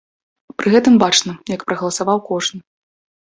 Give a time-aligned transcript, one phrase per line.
[0.59, 2.59] Пры гэтым бачна, як прагаласаваў кожны.